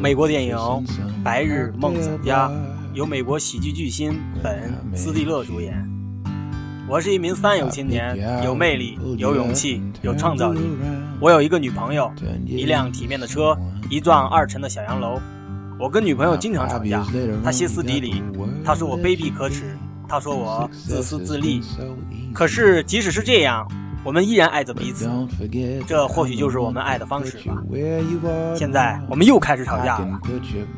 [0.00, 0.56] 美国电影
[1.24, 2.48] 《白日梦想家》
[2.94, 5.74] 由美国喜剧巨星本·斯蒂勒主演。
[6.88, 10.60] 我是一名三有青年，有魅力，有勇气，有创造力。
[11.20, 12.12] 我有一个女朋友，
[12.46, 13.58] 一辆体面的车，
[13.90, 15.20] 一幢二层的小洋楼。
[15.80, 17.04] 我跟女朋友经常吵架，
[17.42, 18.22] 她歇斯底里，
[18.64, 19.76] 她说我卑鄙可耻，
[20.08, 21.60] 她说我自私自利。
[22.32, 23.66] 可是即使是这样。
[24.08, 25.06] 我们依然爱着彼此，
[25.86, 27.62] 这或许就是我们爱的方式吧。
[28.56, 30.18] 现在我们又开始吵架了。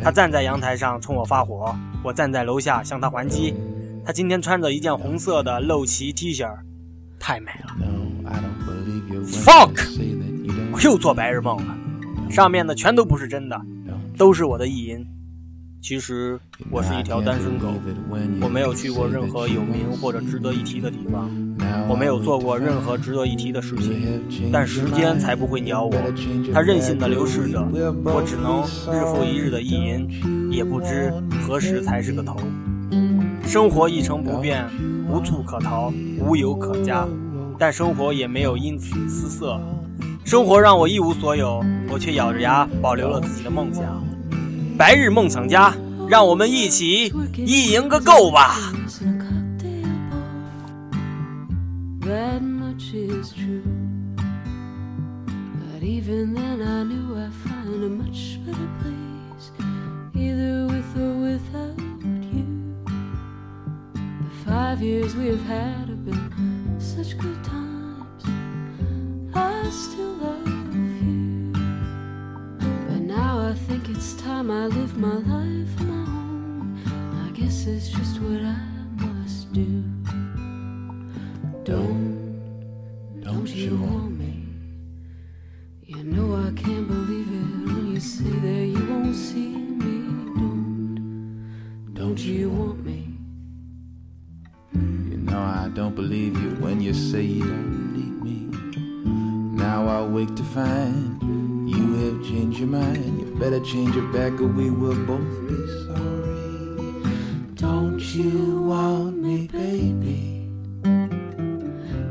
[0.00, 3.52] 他站在阳台上冲我发火，我站在楼下向他还击。
[4.04, 6.48] 他今天穿着一件红色的露脐 T 恤，
[7.18, 7.74] 太美了。
[9.26, 9.72] Fuck！
[10.72, 11.76] 我又做白日梦了，
[12.30, 13.60] 上面的全都不是真的，
[14.16, 15.04] 都是我的意淫。
[15.82, 16.38] 其实
[16.70, 17.68] 我是一条单身狗，
[18.40, 21.30] 我没有去过任何有名或者值得一提的地方，
[21.88, 25.94] 我没有做过任何值得一提的事情，但时间才不会鸟我，
[26.52, 27.64] 它任性的流逝着，
[28.04, 31.12] 我只能日复一日的意淫，也不知
[31.46, 32.36] 何时才是个头。
[33.44, 34.68] 生活一成不变，
[35.08, 37.06] 无处可逃，无有可加，
[37.56, 39.60] 但生活也没有因此失色，
[40.24, 44.04] 生活让我一无所有，我却咬着牙保留了自己的梦想。
[44.76, 45.74] 白日梦想家，
[46.08, 48.56] 让我们一起意淫个够吧。
[74.36, 76.78] Time I live my life own.
[77.26, 78.58] I guess it's just what I
[79.02, 79.82] must do.
[81.64, 82.42] Don't,
[83.22, 84.44] don't you want me?
[85.86, 89.94] You know I can't believe it when you say that you won't see me.
[90.34, 93.16] Don't, don't you want me?
[94.74, 98.40] You know I don't believe you when you say you don't need me.
[99.56, 101.25] Now I wake to find
[102.22, 105.56] change your mind, you better change it back or we will both be
[105.86, 106.16] sorry.
[107.54, 110.50] Don't you want me, baby?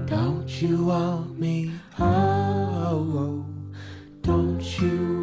[0.05, 1.71] Don't you want me?
[1.99, 3.45] Oh, oh, oh.
[4.21, 5.14] don't you